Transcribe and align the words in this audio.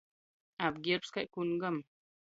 Apgierbs 0.69 1.13
kai 1.19 1.27
kungam. 1.33 1.77